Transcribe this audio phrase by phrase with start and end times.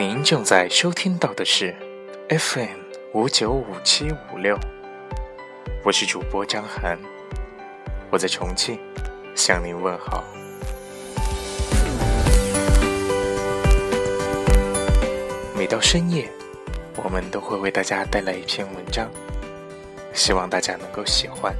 [0.00, 1.76] 您正在收听到的是
[2.30, 2.70] FM
[3.12, 4.58] 五九五七五六，
[5.84, 6.98] 我是主播张涵，
[8.08, 8.80] 我在重庆
[9.36, 10.24] 向您问好。
[15.54, 16.26] 每到深夜，
[16.96, 19.06] 我们都会为大家带来一篇文章，
[20.14, 21.54] 希望大家能够喜欢。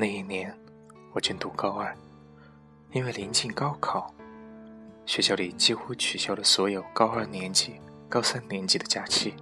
[0.00, 0.56] 那一年，
[1.12, 1.92] 我正读高二，
[2.92, 4.14] 因为临近高考，
[5.04, 9.34] 学校里几乎取消了所有高二年级、高三年级的假期。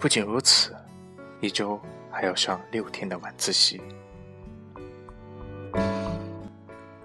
[0.00, 0.74] 不仅如此，
[1.40, 3.80] 一周还要上六天的晚自习。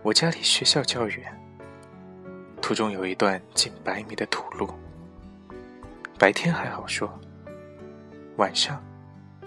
[0.01, 1.31] 我家离学校较远，
[2.59, 4.67] 途中有一段近百米的土路。
[6.17, 7.07] 白天还好说，
[8.37, 8.83] 晚上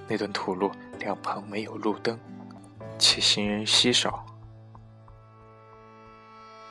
[0.06, 0.70] 那段土路。
[1.01, 2.19] 两旁没有路灯，
[2.98, 4.25] 且行人稀少，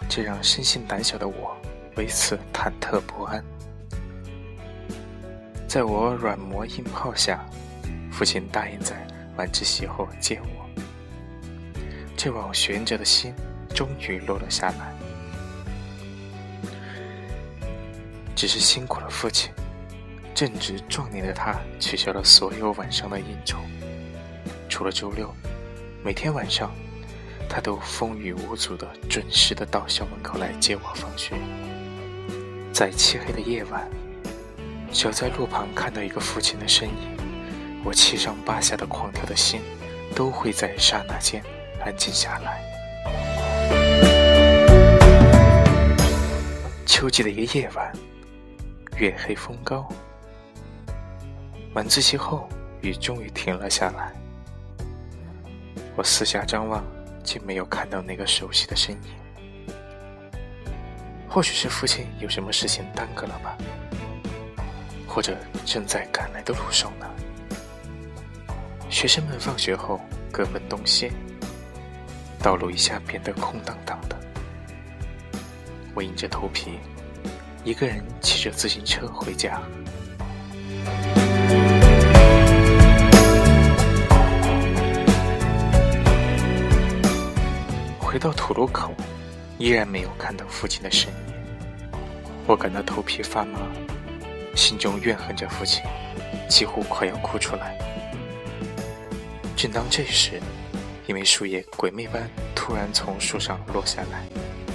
[0.07, 1.57] 这让生性胆小的我
[1.97, 3.43] 为此忐忑不安。
[5.67, 7.43] 在我软磨硬泡下，
[8.11, 9.05] 父亲答应在
[9.35, 10.69] 晚自习后接我。
[12.15, 13.33] 这往悬着的心
[13.73, 14.93] 终于落了下来。
[18.35, 19.51] 只是辛苦了父亲，
[20.35, 23.57] 正值壮年的他取消了所有晚上的应酬。
[24.79, 25.29] 除了周六，
[26.01, 26.71] 每天晚上，
[27.49, 31.35] 他都风雨无阻的准时的到校门口来接我放学。
[32.71, 33.85] 在漆黑的夜晚，
[34.89, 37.17] 只要在路旁看到一个父亲的身影，
[37.83, 39.59] 我七上八下的狂跳的心，
[40.15, 41.43] 都会在刹那间
[41.83, 42.63] 安静下来。
[46.85, 47.91] 秋季的一个夜晚，
[48.95, 49.85] 月黑风高，
[51.73, 52.47] 晚自习后，
[52.79, 54.13] 雨终于停了下来。
[55.99, 56.81] 我四下张望，
[57.25, 59.01] 竟没有看到那个熟悉的身影。
[61.27, 63.57] 或许是父亲有什么事情耽搁了吧，
[65.05, 67.05] 或者正在赶来的路上呢。
[68.89, 69.99] 学生们放学后
[70.31, 71.11] 各奔东西，
[72.41, 74.17] 道路一下变得空荡荡的。
[75.93, 76.79] 我硬着头皮，
[77.65, 79.61] 一个人骑着自行车回家。
[88.19, 88.93] 到土路口，
[89.57, 91.15] 依然没有看到父亲的身影。
[92.45, 93.59] 我感到头皮发麻，
[94.55, 95.83] 心中怨恨着父亲，
[96.49, 97.77] 几乎快要哭出来。
[99.55, 100.41] 正当这时，
[101.07, 104.23] 一枚树叶鬼魅般突然从树上落下来，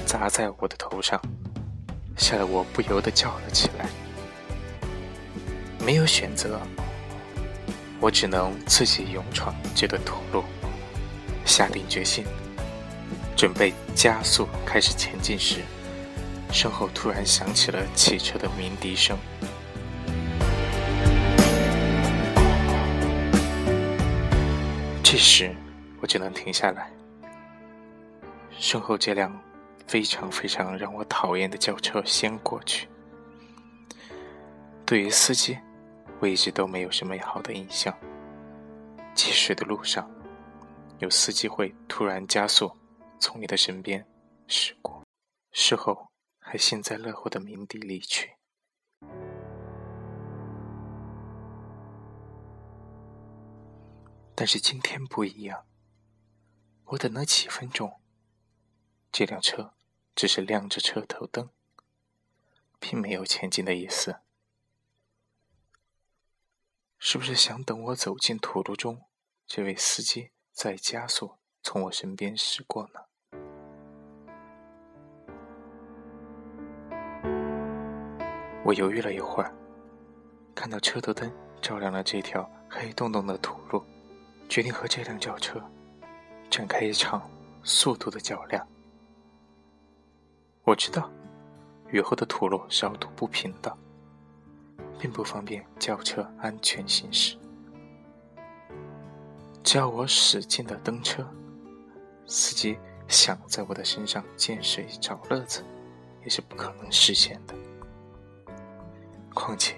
[0.07, 1.21] 砸在我的头上，
[2.17, 3.87] 吓得我不由得叫了起来。
[5.85, 6.61] 没有选择，
[8.01, 10.45] 我只能自己勇闯这段土路，
[11.45, 12.25] 下定决心。
[13.37, 15.61] 准备加速开始前进时，
[16.53, 19.19] 身后突然响起了汽车的鸣笛声。
[25.03, 25.55] 这时，
[26.01, 26.91] 我只能停下来。
[28.57, 29.37] 身后这辆
[29.87, 32.89] 非常非常让我讨厌的轿车先过去。
[34.87, 35.59] 对于司机，
[36.21, 37.93] 我一直都没有什么好的印象。
[39.15, 40.09] 积水的路上，
[40.99, 42.71] 有司机会突然加速。
[43.25, 44.07] 从你的身边
[44.47, 45.03] 驶过，
[45.51, 48.37] 事后还幸灾乐祸的鸣笛离去。
[54.35, 55.65] 但是今天不一样，
[56.85, 57.99] 我等了几分钟，
[59.11, 59.73] 这辆车
[60.15, 61.49] 只是亮着车头灯，
[62.79, 64.21] 并没有前进的意思。
[66.99, 69.07] 是不是想等我走进土路中，
[69.47, 73.07] 这位司机再加速从我身边驶过呢？
[78.65, 79.55] 我犹豫了一会儿，
[80.55, 81.31] 看到车头灯
[81.61, 83.85] 照亮了这条黑洞洞的土路，
[84.49, 85.63] 决定和这辆轿车
[86.49, 87.29] 展开一场
[87.63, 88.67] 速度的较量。
[90.63, 91.11] 我知道
[91.91, 93.77] 雨后的土路稍土不平的，
[94.99, 97.37] 并不方便轿车安全行驶。
[99.63, 101.23] 只要我使劲的蹬车，
[102.27, 102.79] 司机
[103.09, 105.63] 想在我的身上溅水找乐子，
[106.23, 107.55] 也是不可能实现的。
[109.35, 109.75] 况且，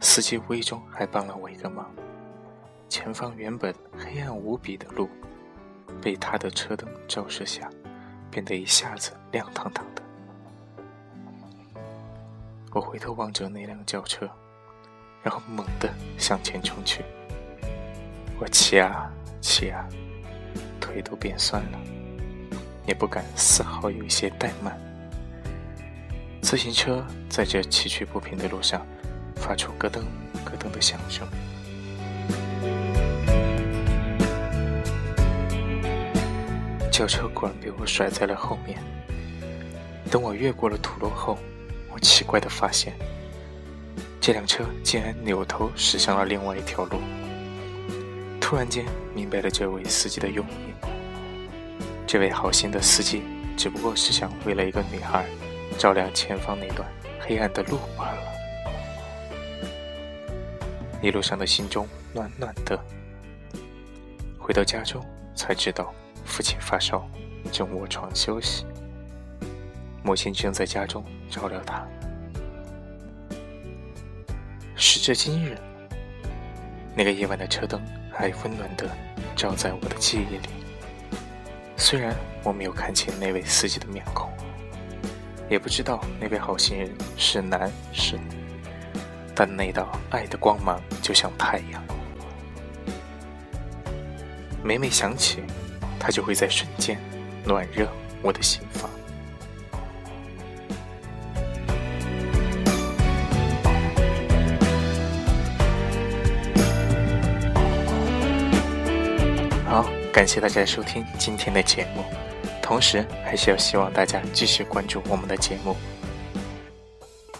[0.00, 1.90] 司机无意中还帮了我一个忙，
[2.88, 5.08] 前方原本黑暗无比的路，
[6.00, 7.68] 被他的车灯照射下，
[8.30, 10.02] 变得一下子亮堂堂的。
[12.70, 14.28] 我回头望着那辆轿车，
[15.22, 17.02] 然后猛地向前冲去。
[18.38, 19.10] 我骑啊
[19.40, 19.88] 骑啊，
[20.80, 21.78] 腿都变酸了，
[22.86, 24.78] 也不敢丝毫有一些怠慢。
[26.52, 28.86] 自行车在这崎岖不平的路上，
[29.36, 30.02] 发出咯噔
[30.44, 31.26] 咯噔的响声。
[36.90, 38.78] 轿车果然被我甩在了后面。
[40.10, 41.38] 等我越过了土路后，
[41.90, 42.92] 我奇怪的发现，
[44.20, 47.00] 这辆车竟然扭头驶向了另外一条路。
[48.38, 48.84] 突然间
[49.14, 50.86] 明白了这位司机的用意。
[52.06, 53.22] 这位好心的司机
[53.56, 55.24] 只不过是想为了一个女孩，
[55.78, 56.88] 照亮前方那段
[57.20, 58.22] 黑暗的路罢了。
[61.02, 62.78] 一路上的心中暖暖的。
[64.38, 65.04] 回到家中
[65.34, 65.92] 才知道，
[66.24, 67.08] 父亲发烧，
[67.52, 68.64] 正卧床休息。
[70.02, 71.86] 母亲正在家中照料他。
[74.74, 75.56] 时至今日，
[76.96, 77.80] 那个夜晚的车灯
[78.12, 78.90] 还温暖的
[79.36, 80.48] 照在我的记忆里。
[81.76, 84.31] 虽然我没有看清那位司机的面孔，
[85.52, 88.24] 也不知道那位好心人是男是女，
[89.34, 91.84] 但那道爱的光芒就像太阳，
[94.64, 95.42] 每每想起，
[96.00, 96.98] 它就会在瞬间
[97.44, 97.86] 暖热
[98.22, 98.88] 我的心房。
[109.66, 112.02] 好感谢大家收听今天的节目，
[112.72, 115.76] 同时还是要希望大家继续关注我们的节目，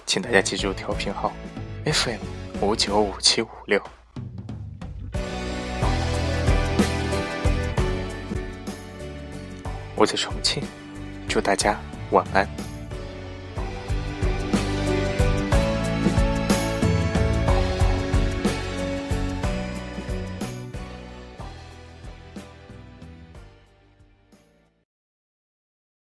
[0.04, 1.32] 请大家记住调频号
[1.86, 2.18] FM
[2.60, 3.82] 五九五七五六。
[9.96, 10.62] 我在重庆，
[11.26, 11.80] 祝大家
[12.10, 12.46] 晚安。